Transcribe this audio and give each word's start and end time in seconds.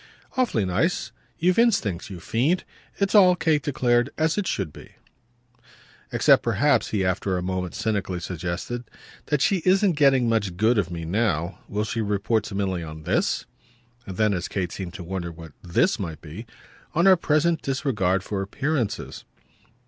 "Awfully 0.35 0.65
nice. 0.65 1.11
You've 1.37 1.59
instincts, 1.59 2.09
you 2.09 2.19
fiend. 2.19 2.63
It's 2.95 3.13
all," 3.13 3.35
Kate 3.35 3.61
declared, 3.61 4.09
"as 4.17 4.35
it 4.35 4.47
should 4.47 4.73
be." 4.73 4.93
"Except 6.11 6.41
perhaps," 6.41 6.87
he 6.87 7.05
after 7.05 7.37
a 7.37 7.43
moment 7.43 7.75
cynically 7.75 8.19
suggested, 8.19 8.85
"that 9.27 9.41
she 9.43 9.57
isn't 9.57 9.91
getting 9.97 10.27
much 10.27 10.57
good 10.57 10.79
of 10.79 10.89
me 10.89 11.05
now. 11.05 11.59
Will 11.67 11.83
she 11.83 12.01
report 12.01 12.43
to 12.45 12.55
Milly 12.55 12.81
on 12.81 13.03
THIS?" 13.03 13.45
And 14.07 14.17
then 14.17 14.33
as 14.33 14.47
Kate 14.47 14.71
seemed 14.71 14.95
to 14.95 15.03
wonder 15.03 15.31
what 15.31 15.51
"this" 15.61 15.99
might 15.99 16.19
be: 16.19 16.47
"On 16.95 17.05
our 17.05 17.15
present 17.15 17.61
disregard 17.61 18.23
for 18.23 18.41
appearances." 18.41 19.23